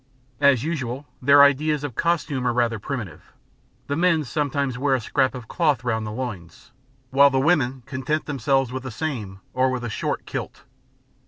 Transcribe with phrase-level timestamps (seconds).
[0.39, 3.21] As usual, their ideas of costume are rather primitive;
[3.85, 6.71] the men sometimes wear a scrap of cloth round the loins,
[7.11, 10.63] while the women content themselves with the same or with a short kilt.